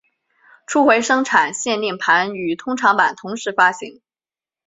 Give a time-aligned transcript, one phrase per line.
[0.65, 4.01] 初回生产限定盘与通常版同时发行。